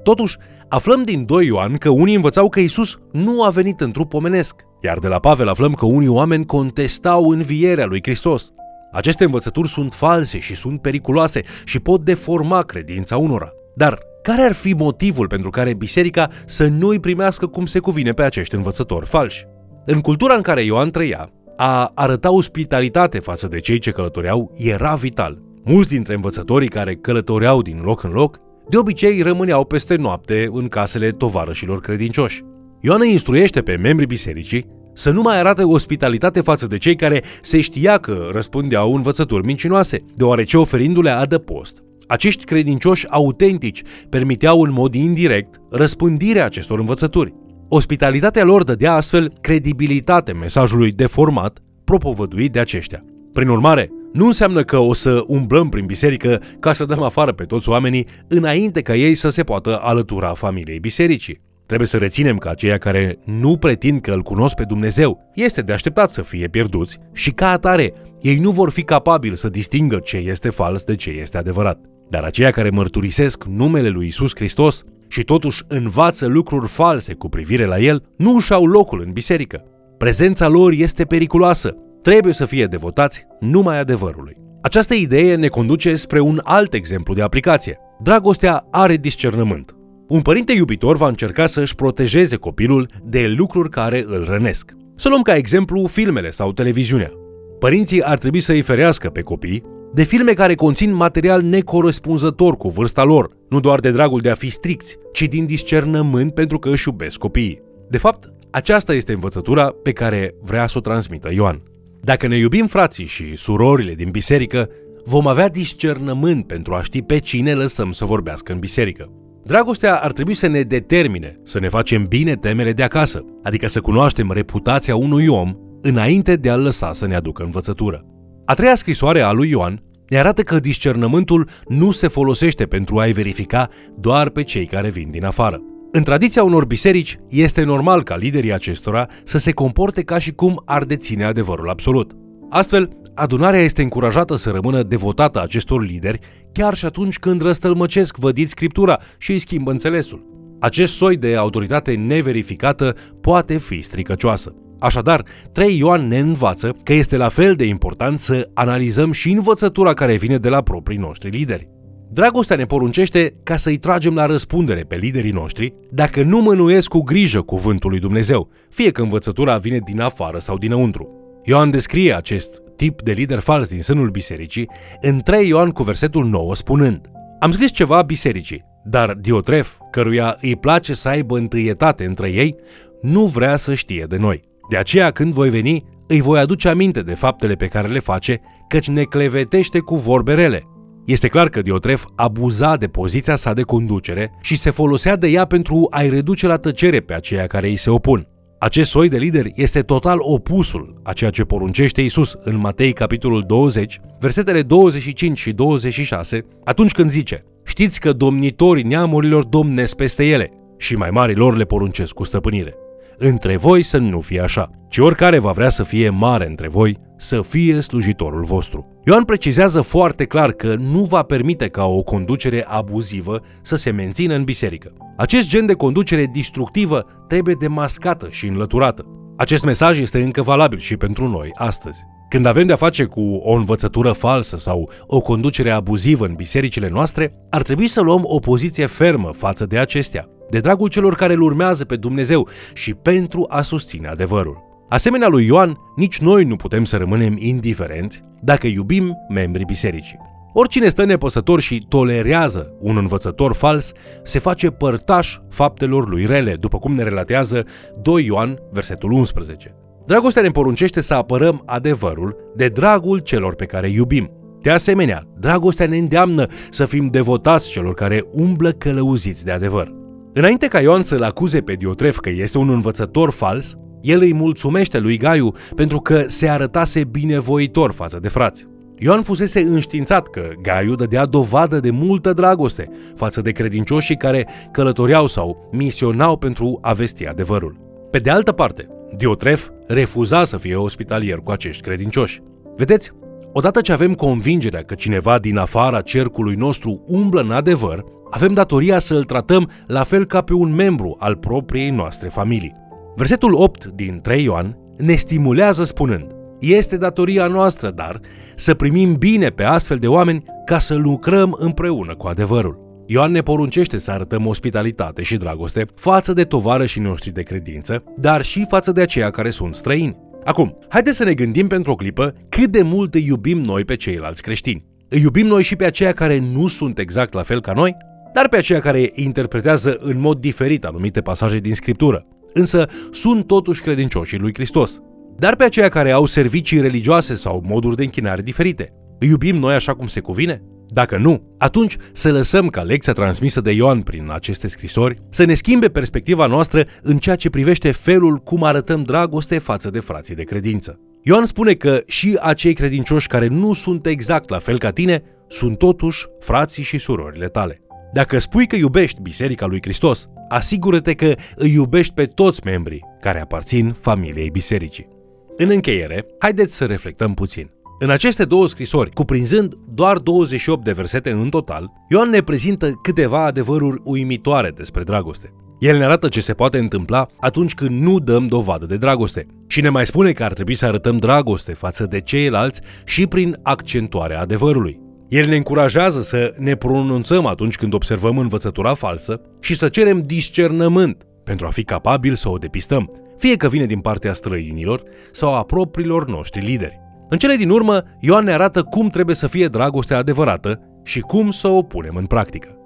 Totuși, 0.08 0.36
aflăm 0.68 1.02
din 1.02 1.24
2 1.24 1.46
Ioan 1.46 1.76
că 1.76 1.88
unii 1.88 2.14
învățau 2.14 2.48
că 2.48 2.60
Isus 2.60 2.98
nu 3.12 3.42
a 3.42 3.50
venit 3.50 3.80
în 3.80 3.90
trup 3.90 4.14
omenesc, 4.14 4.54
iar 4.82 4.98
de 4.98 5.08
la 5.08 5.18
Pavel 5.18 5.48
aflăm 5.48 5.72
că 5.72 5.86
unii 5.86 6.08
oameni 6.08 6.46
contestau 6.46 7.30
învierea 7.30 7.86
lui 7.86 8.02
Hristos. 8.02 8.50
Aceste 8.92 9.24
învățături 9.24 9.68
sunt 9.68 9.94
false 9.94 10.38
și 10.38 10.54
sunt 10.54 10.80
periculoase 10.80 11.42
și 11.64 11.80
pot 11.80 12.04
deforma 12.04 12.62
credința 12.62 13.16
unora. 13.16 13.48
Dar 13.76 13.98
care 14.22 14.42
ar 14.42 14.52
fi 14.52 14.72
motivul 14.72 15.26
pentru 15.26 15.50
care 15.50 15.74
biserica 15.74 16.28
să 16.46 16.66
nu 16.66 16.88
îi 16.88 17.00
primească 17.00 17.46
cum 17.46 17.66
se 17.66 17.78
cuvine 17.78 18.12
pe 18.12 18.22
acești 18.22 18.54
învățători 18.54 19.06
falși? 19.06 19.46
În 19.84 20.00
cultura 20.00 20.34
în 20.34 20.42
care 20.42 20.62
Ioan 20.62 20.90
trăia, 20.90 21.30
a 21.56 21.90
arăta 21.94 22.32
ospitalitate 22.32 23.18
față 23.18 23.48
de 23.48 23.60
cei 23.60 23.78
ce 23.78 23.90
călătoreau 23.90 24.52
era 24.56 24.94
vital. 24.94 25.38
Mulți 25.64 25.88
dintre 25.88 26.14
învățătorii 26.14 26.68
care 26.68 26.94
călătoreau 26.94 27.62
din 27.62 27.80
loc 27.82 28.02
în 28.02 28.10
loc 28.10 28.46
de 28.68 28.76
obicei 28.76 29.22
rămâneau 29.22 29.64
peste 29.64 29.96
noapte 29.96 30.48
în 30.52 30.68
casele 30.68 31.10
tovarășilor 31.10 31.80
credincioși. 31.80 32.42
Ioan 32.80 33.00
îi 33.00 33.10
instruiește 33.10 33.60
pe 33.60 33.76
membrii 33.76 34.06
bisericii 34.06 34.66
să 34.94 35.10
nu 35.10 35.22
mai 35.22 35.38
arate 35.38 35.62
ospitalitate 35.62 36.40
față 36.40 36.66
de 36.66 36.78
cei 36.78 36.96
care 36.96 37.22
se 37.42 37.60
știa 37.60 37.98
că 37.98 38.28
răspundeau 38.32 38.94
învățături 38.94 39.46
mincinoase, 39.46 40.04
deoarece 40.16 40.56
oferindu-le 40.56 41.10
adăpost, 41.10 41.82
acești 42.06 42.44
credincioși 42.44 43.08
autentici 43.08 43.82
permiteau 44.08 44.62
în 44.62 44.72
mod 44.72 44.94
indirect 44.94 45.60
răspândirea 45.70 46.44
acestor 46.44 46.78
învățături. 46.78 47.34
Ospitalitatea 47.68 48.44
lor 48.44 48.64
dădea 48.64 48.94
astfel 48.94 49.32
credibilitate 49.40 50.32
mesajului 50.32 50.92
deformat 50.92 51.58
propovăduit 51.84 52.52
de 52.52 52.58
aceștia. 52.58 53.04
Prin 53.32 53.48
urmare, 53.48 53.90
nu 54.12 54.26
înseamnă 54.26 54.62
că 54.62 54.78
o 54.78 54.92
să 54.92 55.24
umblăm 55.26 55.68
prin 55.68 55.86
biserică 55.86 56.40
ca 56.60 56.72
să 56.72 56.84
dăm 56.84 57.02
afară 57.02 57.32
pe 57.32 57.44
toți 57.44 57.68
oamenii 57.68 58.06
înainte 58.28 58.82
ca 58.82 58.94
ei 58.94 59.14
să 59.14 59.28
se 59.28 59.42
poată 59.42 59.80
alătura 59.82 60.34
familiei 60.34 60.78
bisericii. 60.78 61.40
Trebuie 61.66 61.88
să 61.88 61.96
reținem 61.96 62.36
că 62.36 62.48
aceia 62.48 62.78
care 62.78 63.18
nu 63.24 63.56
pretind 63.56 64.00
că 64.00 64.12
îl 64.12 64.22
cunosc 64.22 64.54
pe 64.54 64.64
Dumnezeu 64.64 65.30
este 65.34 65.62
de 65.62 65.72
așteptat 65.72 66.10
să 66.10 66.22
fie 66.22 66.48
pierduți 66.48 66.98
și 67.12 67.30
ca 67.30 67.50
atare 67.50 67.92
ei 68.20 68.38
nu 68.38 68.50
vor 68.50 68.70
fi 68.70 68.82
capabili 68.82 69.36
să 69.36 69.48
distingă 69.48 69.98
ce 69.98 70.16
este 70.16 70.48
fals 70.48 70.84
de 70.84 70.94
ce 70.94 71.10
este 71.10 71.38
adevărat. 71.38 71.78
Dar 72.10 72.22
aceia 72.22 72.50
care 72.50 72.70
mărturisesc 72.70 73.44
numele 73.44 73.88
lui 73.88 74.06
Isus 74.06 74.30
Hristos 74.34 74.82
și 75.08 75.22
totuși 75.22 75.62
învață 75.66 76.26
lucruri 76.26 76.66
false 76.66 77.14
cu 77.14 77.28
privire 77.28 77.64
la 77.64 77.78
el, 77.78 78.02
nu 78.16 78.34
își 78.34 78.52
au 78.52 78.66
locul 78.66 79.02
în 79.06 79.12
biserică. 79.12 79.64
Prezența 79.98 80.48
lor 80.48 80.72
este 80.72 81.04
periculoasă 81.04 81.76
trebuie 82.02 82.32
să 82.32 82.44
fie 82.44 82.66
devotați 82.66 83.26
numai 83.40 83.78
adevărului. 83.78 84.36
Această 84.62 84.94
idee 84.94 85.34
ne 85.34 85.48
conduce 85.48 85.94
spre 85.94 86.20
un 86.20 86.40
alt 86.44 86.74
exemplu 86.74 87.14
de 87.14 87.22
aplicație. 87.22 87.78
Dragostea 88.02 88.66
are 88.70 88.96
discernământ. 88.96 89.76
Un 90.08 90.20
părinte 90.20 90.52
iubitor 90.52 90.96
va 90.96 91.08
încerca 91.08 91.46
să 91.46 91.60
își 91.60 91.74
protejeze 91.74 92.36
copilul 92.36 92.88
de 93.04 93.34
lucruri 93.36 93.70
care 93.70 94.04
îl 94.06 94.24
rănesc. 94.28 94.72
Să 94.96 95.08
luăm 95.08 95.22
ca 95.22 95.36
exemplu 95.36 95.86
filmele 95.86 96.30
sau 96.30 96.52
televiziunea. 96.52 97.10
Părinții 97.58 98.02
ar 98.02 98.18
trebui 98.18 98.40
să 98.40 98.52
îi 98.52 98.62
ferească 98.62 99.10
pe 99.10 99.22
copii 99.22 99.76
de 99.92 100.02
filme 100.02 100.32
care 100.32 100.54
conțin 100.54 100.94
material 100.94 101.42
necorespunzător 101.42 102.56
cu 102.56 102.68
vârsta 102.68 103.04
lor, 103.04 103.30
nu 103.48 103.60
doar 103.60 103.80
de 103.80 103.90
dragul 103.90 104.20
de 104.20 104.30
a 104.30 104.34
fi 104.34 104.48
stricți, 104.48 104.96
ci 105.12 105.22
din 105.22 105.46
discernământ 105.46 106.34
pentru 106.34 106.58
că 106.58 106.68
își 106.68 106.88
iubesc 106.88 107.16
copiii. 107.16 107.62
De 107.88 107.98
fapt, 107.98 108.32
aceasta 108.50 108.94
este 108.94 109.12
învățătura 109.12 109.74
pe 109.82 109.92
care 109.92 110.34
vrea 110.42 110.66
să 110.66 110.78
o 110.78 110.80
transmită 110.80 111.32
Ioan. 111.32 111.62
Dacă 112.00 112.26
ne 112.26 112.36
iubim 112.36 112.66
frații 112.66 113.06
și 113.06 113.36
surorile 113.36 113.94
din 113.94 114.10
biserică, 114.10 114.68
vom 115.04 115.26
avea 115.26 115.48
discernământ 115.48 116.46
pentru 116.46 116.74
a 116.74 116.82
ști 116.82 117.02
pe 117.02 117.18
cine 117.18 117.52
lăsăm 117.52 117.92
să 117.92 118.04
vorbească 118.04 118.52
în 118.52 118.58
biserică. 118.58 119.12
Dragostea 119.44 119.96
ar 119.96 120.12
trebui 120.12 120.34
să 120.34 120.46
ne 120.46 120.60
determine 120.60 121.40
să 121.42 121.58
ne 121.58 121.68
facem 121.68 122.06
bine 122.06 122.34
temele 122.34 122.72
de 122.72 122.82
acasă, 122.82 123.24
adică 123.42 123.66
să 123.66 123.80
cunoaștem 123.80 124.30
reputația 124.32 124.96
unui 124.96 125.26
om 125.26 125.54
înainte 125.80 126.36
de 126.36 126.50
a-l 126.50 126.60
lăsa 126.60 126.92
să 126.92 127.06
ne 127.06 127.14
aducă 127.14 127.42
învățătură. 127.42 128.04
A 128.44 128.54
treia 128.54 128.74
scrisoare 128.74 129.20
a 129.20 129.32
lui 129.32 129.48
Ioan 129.48 129.82
ne 130.08 130.18
arată 130.18 130.42
că 130.42 130.58
discernământul 130.58 131.48
nu 131.68 131.90
se 131.90 132.08
folosește 132.08 132.66
pentru 132.66 132.98
a-i 132.98 133.12
verifica 133.12 133.68
doar 133.96 134.30
pe 134.30 134.42
cei 134.42 134.66
care 134.66 134.90
vin 134.90 135.10
din 135.10 135.24
afară. 135.24 135.60
În 135.92 136.02
tradiția 136.02 136.42
unor 136.42 136.64
biserici, 136.64 137.18
este 137.28 137.62
normal 137.62 138.02
ca 138.02 138.16
liderii 138.16 138.52
acestora 138.52 139.08
să 139.24 139.38
se 139.38 139.52
comporte 139.52 140.02
ca 140.02 140.18
și 140.18 140.32
cum 140.32 140.62
ar 140.64 140.84
deține 140.84 141.24
adevărul 141.24 141.68
absolut. 141.68 142.12
Astfel, 142.50 142.90
adunarea 143.14 143.60
este 143.60 143.82
încurajată 143.82 144.36
să 144.36 144.50
rămână 144.50 144.82
devotată 144.82 145.42
acestor 145.42 145.84
lideri, 145.84 146.18
chiar 146.52 146.74
și 146.74 146.84
atunci 146.84 147.18
când 147.18 147.42
răstălmăcesc 147.42 148.16
vădit 148.16 148.48
scriptura 148.48 148.98
și 149.18 149.32
îi 149.32 149.38
schimbă 149.38 149.70
înțelesul. 149.70 150.26
Acest 150.60 150.94
soi 150.94 151.16
de 151.16 151.36
autoritate 151.36 151.94
neverificată 151.94 152.94
poate 153.20 153.58
fi 153.58 153.82
stricăcioasă. 153.82 154.54
Așadar, 154.80 155.24
3 155.52 155.76
Ioan 155.76 156.06
ne 156.06 156.18
învață 156.18 156.76
că 156.82 156.92
este 156.92 157.16
la 157.16 157.28
fel 157.28 157.54
de 157.54 157.64
important 157.64 158.18
să 158.18 158.50
analizăm 158.54 159.12
și 159.12 159.30
învățătura 159.30 159.92
care 159.92 160.16
vine 160.16 160.36
de 160.38 160.48
la 160.48 160.62
proprii 160.62 160.98
noștri 160.98 161.30
lideri. 161.30 161.68
Dragostea 162.10 162.56
ne 162.56 162.64
poruncește 162.64 163.34
ca 163.42 163.56
să-i 163.56 163.76
tragem 163.76 164.14
la 164.14 164.26
răspundere 164.26 164.80
pe 164.80 164.96
liderii 164.96 165.30
noștri 165.30 165.74
dacă 165.90 166.22
nu 166.22 166.40
mânuiesc 166.40 166.88
cu 166.88 167.02
grijă 167.02 167.40
cuvântul 167.40 167.90
lui 167.90 167.98
Dumnezeu, 167.98 168.48
fie 168.70 168.90
că 168.90 169.02
învățătura 169.02 169.56
vine 169.56 169.78
din 169.84 170.00
afară 170.00 170.38
sau 170.38 170.58
dinăuntru. 170.58 171.08
Ioan 171.44 171.70
descrie 171.70 172.14
acest 172.14 172.62
tip 172.76 173.02
de 173.02 173.12
lider 173.12 173.38
fals 173.38 173.68
din 173.68 173.82
sânul 173.82 174.10
bisericii 174.10 174.70
în 175.00 175.20
3 175.20 175.48
Ioan 175.48 175.70
cu 175.70 175.82
versetul 175.82 176.24
9 176.24 176.54
spunând 176.54 177.10
Am 177.40 177.50
scris 177.50 177.70
ceva 177.70 178.02
bisericii, 178.02 178.64
dar 178.84 179.12
Diotref, 179.12 179.76
căruia 179.90 180.36
îi 180.40 180.56
place 180.56 180.94
să 180.94 181.08
aibă 181.08 181.36
întâietate 181.36 182.04
între 182.04 182.28
ei, 182.28 182.56
nu 183.00 183.26
vrea 183.26 183.56
să 183.56 183.74
știe 183.74 184.04
de 184.08 184.16
noi. 184.16 184.42
De 184.70 184.76
aceea 184.76 185.10
când 185.10 185.32
voi 185.32 185.50
veni, 185.50 185.84
îi 186.06 186.20
voi 186.20 186.38
aduce 186.38 186.68
aminte 186.68 187.02
de 187.02 187.14
faptele 187.14 187.54
pe 187.54 187.66
care 187.66 187.88
le 187.88 187.98
face, 187.98 188.40
căci 188.68 188.88
ne 188.88 189.02
clevetește 189.02 189.78
cu 189.78 189.96
vorbe 189.96 190.34
rele. 190.34 190.66
Este 191.08 191.28
clar 191.28 191.48
că 191.48 191.62
Diotref 191.62 192.04
abuza 192.16 192.76
de 192.76 192.86
poziția 192.86 193.36
sa 193.36 193.52
de 193.52 193.62
conducere 193.62 194.32
și 194.40 194.56
se 194.56 194.70
folosea 194.70 195.16
de 195.16 195.28
ea 195.28 195.44
pentru 195.44 195.86
a-i 195.90 196.08
reduce 196.08 196.46
la 196.46 196.56
tăcere 196.56 197.00
pe 197.00 197.14
aceia 197.14 197.46
care 197.46 197.68
îi 197.68 197.76
se 197.76 197.90
opun. 197.90 198.28
Acest 198.58 198.90
soi 198.90 199.08
de 199.08 199.16
lider 199.16 199.46
este 199.54 199.80
total 199.80 200.16
opusul 200.20 201.00
a 201.02 201.12
ceea 201.12 201.30
ce 201.30 201.44
poruncește 201.44 202.02
Isus 202.02 202.36
în 202.40 202.56
Matei 202.56 202.92
capitolul 202.92 203.44
20, 203.46 204.00
versetele 204.20 204.62
25 204.62 205.38
și 205.38 205.52
26, 205.52 206.46
atunci 206.64 206.92
când 206.92 207.10
zice 207.10 207.44
Știți 207.64 208.00
că 208.00 208.12
domnitorii 208.12 208.84
neamurilor 208.84 209.44
domnesc 209.44 209.96
peste 209.96 210.24
ele 210.24 210.50
și 210.76 210.94
mai 210.94 211.10
mari 211.10 211.34
lor 211.34 211.56
le 211.56 211.64
poruncesc 211.64 212.12
cu 212.12 212.24
stăpânire. 212.24 212.74
Între 213.20 213.56
voi 213.56 213.82
să 213.82 213.98
nu 213.98 214.20
fie 214.20 214.40
așa, 214.40 214.70
ci 214.88 214.98
oricare 214.98 215.38
va 215.38 215.50
vrea 215.50 215.68
să 215.68 215.82
fie 215.82 216.10
mare 216.10 216.46
între 216.46 216.68
voi, 216.68 216.98
să 217.16 217.42
fie 217.42 217.80
slujitorul 217.80 218.44
vostru. 218.44 218.86
Ioan 219.04 219.24
precizează 219.24 219.80
foarte 219.80 220.24
clar 220.24 220.52
că 220.52 220.74
nu 220.74 221.04
va 221.04 221.22
permite 221.22 221.68
ca 221.68 221.84
o 221.84 222.02
conducere 222.02 222.64
abuzivă 222.68 223.40
să 223.62 223.76
se 223.76 223.90
mențină 223.90 224.34
în 224.34 224.44
biserică. 224.44 224.92
Acest 225.16 225.48
gen 225.48 225.66
de 225.66 225.72
conducere 225.72 226.28
distructivă 226.32 227.06
trebuie 227.28 227.54
demascată 227.58 228.28
și 228.30 228.46
înlăturată. 228.46 229.04
Acest 229.36 229.64
mesaj 229.64 229.98
este 229.98 230.22
încă 230.22 230.42
valabil 230.42 230.78
și 230.78 230.96
pentru 230.96 231.28
noi 231.28 231.50
astăzi. 231.54 232.00
Când 232.28 232.46
avem 232.46 232.66
de-a 232.66 232.76
face 232.76 233.04
cu 233.04 233.20
o 233.20 233.52
învățătură 233.52 234.12
falsă 234.12 234.56
sau 234.56 234.90
o 235.06 235.20
conducere 235.20 235.70
abuzivă 235.70 236.24
în 236.26 236.34
bisericile 236.34 236.88
noastre, 236.88 237.34
ar 237.50 237.62
trebui 237.62 237.88
să 237.88 238.00
luăm 238.00 238.22
o 238.24 238.38
poziție 238.38 238.86
fermă 238.86 239.30
față 239.32 239.66
de 239.66 239.78
acestea, 239.78 240.28
de 240.50 240.60
dragul 240.60 240.88
celor 240.88 241.14
care 241.14 241.32
îl 241.32 241.42
urmează 241.42 241.84
pe 241.84 241.96
Dumnezeu 241.96 242.48
și 242.74 242.94
pentru 242.94 243.46
a 243.48 243.62
susține 243.62 244.08
adevărul. 244.08 244.66
Asemenea 244.88 245.28
lui 245.28 245.46
Ioan, 245.46 245.76
nici 245.96 246.18
noi 246.18 246.44
nu 246.44 246.56
putem 246.56 246.84
să 246.84 246.96
rămânem 246.96 247.36
indiferenți 247.38 248.20
dacă 248.40 248.66
iubim 248.66 249.16
membrii 249.28 249.64
bisericii. 249.64 250.18
Oricine 250.52 250.88
stă 250.88 251.04
nepăsător 251.04 251.60
și 251.60 251.86
tolerează 251.88 252.74
un 252.80 252.96
învățător 252.96 253.54
fals, 253.54 253.92
se 254.22 254.38
face 254.38 254.70
părtaș 254.70 255.38
faptelor 255.50 256.08
lui 256.08 256.26
rele, 256.26 256.54
după 256.54 256.78
cum 256.78 256.94
ne 256.94 257.02
relatează 257.02 257.64
2 258.02 258.24
Ioan, 258.24 258.58
versetul 258.70 259.12
11. 259.12 259.74
Dragostea 260.06 260.42
ne 260.42 260.48
poruncește 260.50 261.00
să 261.00 261.14
apărăm 261.14 261.62
adevărul 261.66 262.36
de 262.56 262.68
dragul 262.68 263.18
celor 263.18 263.54
pe 263.54 263.64
care 263.64 263.90
iubim. 263.90 264.30
De 264.62 264.70
asemenea, 264.70 265.22
dragostea 265.38 265.86
ne 265.86 265.96
îndeamnă 265.96 266.46
să 266.70 266.86
fim 266.86 267.06
devotați 267.06 267.68
celor 267.68 267.94
care 267.94 268.24
umblă 268.32 268.70
călăuziți 268.70 269.44
de 269.44 269.50
adevăr. 269.50 269.97
Înainte 270.38 270.66
ca 270.66 270.80
Ioan 270.80 271.02
să-l 271.02 271.22
acuze 271.22 271.60
pe 271.60 271.74
Diotref 271.74 272.18
că 272.18 272.30
este 272.30 272.58
un 272.58 272.68
învățător 272.68 273.30
fals, 273.30 273.76
el 274.00 274.20
îi 274.20 274.32
mulțumește 274.32 274.98
lui 274.98 275.16
Gaiu 275.16 275.52
pentru 275.74 275.98
că 275.98 276.24
se 276.26 276.48
arătase 276.48 277.04
binevoitor 277.04 277.92
față 277.92 278.18
de 278.20 278.28
frați. 278.28 278.66
Ioan 278.98 279.22
fusese 279.22 279.60
înștiințat 279.60 280.28
că 280.28 280.42
Gaiu 280.62 280.94
dădea 280.94 281.26
dovadă 281.26 281.80
de 281.80 281.90
multă 281.90 282.32
dragoste 282.32 282.88
față 283.16 283.40
de 283.40 283.50
credincioșii 283.50 284.16
care 284.16 284.48
călătoreau 284.72 285.26
sau 285.26 285.68
misionau 285.72 286.36
pentru 286.36 286.78
a 286.82 286.92
vesti 286.92 287.26
adevărul. 287.26 287.76
Pe 288.10 288.18
de 288.18 288.30
altă 288.30 288.52
parte, 288.52 288.88
Diotref 289.16 289.68
refuza 289.86 290.44
să 290.44 290.56
fie 290.56 290.74
ospitalier 290.74 291.38
cu 291.38 291.50
acești 291.50 291.82
credincioși. 291.82 292.40
Vedeți, 292.76 293.10
odată 293.52 293.80
ce 293.80 293.92
avem 293.92 294.14
convingerea 294.14 294.82
că 294.82 294.94
cineva 294.94 295.38
din 295.38 295.56
afara 295.56 296.00
cercului 296.00 296.54
nostru 296.54 297.04
umblă 297.06 297.40
în 297.40 297.50
adevăr, 297.50 298.04
avem 298.30 298.52
datoria 298.52 298.98
să 298.98 299.14
îl 299.14 299.24
tratăm 299.24 299.70
la 299.86 300.02
fel 300.02 300.24
ca 300.24 300.40
pe 300.40 300.52
un 300.52 300.74
membru 300.74 301.16
al 301.18 301.36
propriei 301.36 301.90
noastre 301.90 302.28
familii. 302.28 302.74
Versetul 303.16 303.54
8 303.54 303.84
din 303.84 304.20
3 304.22 304.42
Ioan 304.42 304.76
ne 304.96 305.14
stimulează 305.14 305.84
spunând 305.84 306.26
Este 306.60 306.96
datoria 306.96 307.46
noastră, 307.46 307.90
dar, 307.90 308.20
să 308.56 308.74
primim 308.74 309.14
bine 309.14 309.48
pe 309.48 309.64
astfel 309.64 309.96
de 309.96 310.06
oameni 310.06 310.44
ca 310.64 310.78
să 310.78 310.94
lucrăm 310.94 311.56
împreună 311.58 312.14
cu 312.14 312.26
adevărul. 312.26 312.86
Ioan 313.06 313.30
ne 313.30 313.40
poruncește 313.40 313.98
să 313.98 314.10
arătăm 314.10 314.46
ospitalitate 314.46 315.22
și 315.22 315.36
dragoste 315.36 315.86
față 315.94 316.32
de 316.32 316.44
tovarășii 316.44 317.00
noștri 317.00 317.30
de 317.30 317.42
credință, 317.42 318.02
dar 318.16 318.42
și 318.42 318.66
față 318.68 318.92
de 318.92 319.00
aceia 319.00 319.30
care 319.30 319.50
sunt 319.50 319.74
străini. 319.74 320.16
Acum, 320.44 320.78
haideți 320.88 321.16
să 321.16 321.24
ne 321.24 321.34
gândim 321.34 321.66
pentru 321.66 321.92
o 321.92 321.94
clipă 321.94 322.34
cât 322.48 322.70
de 322.70 322.82
mult 322.82 323.14
îi 323.14 323.24
iubim 323.26 323.58
noi 323.58 323.84
pe 323.84 323.96
ceilalți 323.96 324.42
creștini. 324.42 324.84
Îi 325.08 325.20
iubim 325.20 325.46
noi 325.46 325.62
și 325.62 325.76
pe 325.76 325.84
aceia 325.84 326.12
care 326.12 326.38
nu 326.38 326.66
sunt 326.66 326.98
exact 326.98 327.32
la 327.32 327.42
fel 327.42 327.60
ca 327.60 327.72
noi? 327.72 327.96
Dar 328.32 328.48
pe 328.48 328.56
aceia 328.56 328.80
care 328.80 329.10
interpretează 329.14 329.98
în 330.00 330.20
mod 330.20 330.38
diferit 330.38 330.84
anumite 330.84 331.20
pasaje 331.20 331.58
din 331.58 331.74
Scriptură, 331.74 332.26
însă 332.52 332.88
sunt 333.12 333.46
totuși 333.46 333.82
credincioșii 333.82 334.38
lui 334.38 334.54
Hristos. 334.54 335.00
Dar 335.38 335.56
pe 335.56 335.64
aceia 335.64 335.88
care 335.88 336.10
au 336.10 336.26
servicii 336.26 336.80
religioase 336.80 337.34
sau 337.34 337.62
moduri 337.66 337.96
de 337.96 338.02
închinare 338.02 338.42
diferite, 338.42 338.92
îi 339.18 339.28
iubim 339.28 339.56
noi 339.56 339.74
așa 339.74 339.94
cum 339.94 340.06
se 340.06 340.20
cuvine? 340.20 340.62
Dacă 340.90 341.16
nu, 341.16 341.54
atunci 341.58 341.96
să 342.12 342.32
lăsăm 342.32 342.68
ca 342.68 342.82
lecția 342.82 343.12
transmisă 343.12 343.60
de 343.60 343.70
Ioan 343.70 344.00
prin 344.00 344.30
aceste 344.32 344.68
scrisori 344.68 345.16
să 345.30 345.44
ne 345.44 345.54
schimbe 345.54 345.88
perspectiva 345.88 346.46
noastră 346.46 346.84
în 347.02 347.18
ceea 347.18 347.36
ce 347.36 347.50
privește 347.50 347.92
felul 347.92 348.36
cum 348.36 348.62
arătăm 348.62 349.02
dragoste 349.02 349.58
față 349.58 349.90
de 349.90 350.00
frații 350.00 350.34
de 350.34 350.42
credință. 350.42 351.00
Ioan 351.22 351.46
spune 351.46 351.72
că 351.72 352.00
și 352.06 352.38
acei 352.42 352.72
credincioși 352.72 353.26
care 353.26 353.46
nu 353.46 353.72
sunt 353.72 354.06
exact 354.06 354.48
la 354.48 354.58
fel 354.58 354.78
ca 354.78 354.90
tine 354.90 355.22
sunt 355.48 355.78
totuși 355.78 356.26
frații 356.40 356.82
și 356.82 356.98
surorile 356.98 357.48
tale. 357.48 357.82
Dacă 358.12 358.38
spui 358.38 358.66
că 358.66 358.76
iubești 358.76 359.20
Biserica 359.20 359.66
lui 359.66 359.82
Hristos, 359.82 360.28
asigură-te 360.48 361.14
că 361.14 361.34
îi 361.54 361.72
iubești 361.72 362.14
pe 362.14 362.24
toți 362.24 362.60
membrii 362.64 363.04
care 363.20 363.40
aparțin 363.40 363.92
familiei 363.92 364.50
bisericii. 364.50 365.08
În 365.56 365.70
încheiere, 365.70 366.26
haideți 366.38 366.76
să 366.76 366.84
reflectăm 366.84 367.34
puțin. 367.34 367.70
În 367.98 368.10
aceste 368.10 368.44
două 368.44 368.68
scrisori, 368.68 369.10
cuprinzând 369.10 369.74
doar 369.94 370.18
28 370.18 370.84
de 370.84 370.92
versete 370.92 371.30
în 371.30 371.48
total, 371.48 371.92
Ioan 372.08 372.28
ne 372.28 372.40
prezintă 372.40 372.90
câteva 373.02 373.44
adevăruri 373.44 374.00
uimitoare 374.04 374.70
despre 374.70 375.02
dragoste. 375.02 375.52
El 375.78 375.96
ne 375.96 376.04
arată 376.04 376.28
ce 376.28 376.40
se 376.40 376.52
poate 376.52 376.78
întâmpla 376.78 377.26
atunci 377.40 377.74
când 377.74 378.02
nu 378.02 378.18
dăm 378.18 378.46
dovadă 378.46 378.86
de 378.86 378.96
dragoste 378.96 379.46
și 379.66 379.80
ne 379.80 379.88
mai 379.88 380.06
spune 380.06 380.32
că 380.32 380.44
ar 380.44 380.52
trebui 380.52 380.74
să 380.74 380.86
arătăm 380.86 381.16
dragoste 381.16 381.72
față 381.72 382.06
de 382.06 382.20
ceilalți 382.20 382.80
și 383.04 383.26
prin 383.26 383.56
accentuarea 383.62 384.40
adevărului. 384.40 385.07
El 385.28 385.48
ne 385.48 385.56
încurajează 385.56 386.20
să 386.20 386.54
ne 386.58 386.74
pronunțăm 386.74 387.46
atunci 387.46 387.76
când 387.76 387.94
observăm 387.94 388.38
învățătura 388.38 388.94
falsă 388.94 389.40
și 389.60 389.74
să 389.74 389.88
cerem 389.88 390.22
discernământ 390.22 391.26
pentru 391.44 391.66
a 391.66 391.70
fi 391.70 391.84
capabil 391.84 392.34
să 392.34 392.50
o 392.50 392.56
depistăm, 392.58 393.10
fie 393.36 393.56
că 393.56 393.68
vine 393.68 393.86
din 393.86 394.00
partea 394.00 394.32
străinilor 394.32 395.02
sau 395.32 395.54
a 395.54 395.62
propriilor 395.62 396.26
noștri 396.26 396.64
lideri. 396.64 397.00
În 397.28 397.38
cele 397.38 397.54
din 397.54 397.70
urmă, 397.70 398.02
Ioan 398.20 398.44
ne 398.44 398.52
arată 398.52 398.82
cum 398.82 399.08
trebuie 399.08 399.34
să 399.34 399.46
fie 399.46 399.66
dragostea 399.66 400.16
adevărată 400.16 400.80
și 401.04 401.20
cum 401.20 401.50
să 401.50 401.68
o 401.68 401.82
punem 401.82 402.16
în 402.16 402.26
practică. 402.26 402.76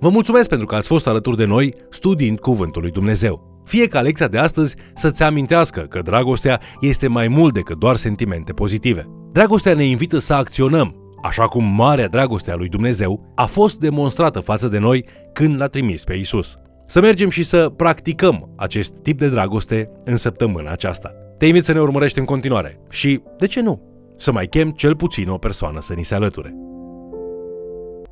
Vă 0.00 0.08
mulțumesc 0.08 0.48
pentru 0.48 0.66
că 0.66 0.74
ați 0.74 0.88
fost 0.88 1.06
alături 1.06 1.36
de 1.36 1.44
noi 1.44 1.74
studiind 1.90 2.38
Cuvântul 2.38 2.82
lui 2.82 2.90
Dumnezeu. 2.90 3.62
Fie 3.64 3.86
ca 3.86 4.00
lecția 4.00 4.28
de 4.28 4.38
astăzi 4.38 4.74
să-ți 4.94 5.22
amintească 5.22 5.80
că 5.80 6.00
dragostea 6.02 6.60
este 6.80 7.08
mai 7.08 7.28
mult 7.28 7.54
decât 7.54 7.78
doar 7.78 7.96
sentimente 7.96 8.52
pozitive. 8.52 9.06
Dragostea 9.32 9.74
ne 9.74 9.84
invită 9.84 10.18
să 10.18 10.34
acționăm, 10.34 11.01
așa 11.22 11.48
cum 11.48 11.64
marea 11.64 12.08
dragoste 12.08 12.50
a 12.50 12.56
lui 12.56 12.68
Dumnezeu 12.68 13.32
a 13.34 13.44
fost 13.44 13.78
demonstrată 13.78 14.40
față 14.40 14.68
de 14.68 14.78
noi 14.78 15.04
când 15.32 15.60
l-a 15.60 15.66
trimis 15.66 16.04
pe 16.04 16.14
Isus. 16.14 16.56
Să 16.86 17.00
mergem 17.00 17.28
și 17.28 17.42
să 17.42 17.68
practicăm 17.68 18.52
acest 18.56 18.92
tip 19.02 19.18
de 19.18 19.28
dragoste 19.28 19.90
în 20.04 20.16
săptămâna 20.16 20.70
aceasta. 20.70 21.10
Te 21.38 21.46
invit 21.46 21.64
să 21.64 21.72
ne 21.72 21.80
urmărești 21.80 22.18
în 22.18 22.24
continuare 22.24 22.80
și, 22.90 23.22
de 23.38 23.46
ce 23.46 23.60
nu, 23.60 23.82
să 24.16 24.32
mai 24.32 24.46
chem 24.46 24.70
cel 24.70 24.96
puțin 24.96 25.28
o 25.28 25.38
persoană 25.38 25.80
să 25.80 25.94
ni 25.94 26.02
se 26.02 26.14
alăture. 26.14 26.54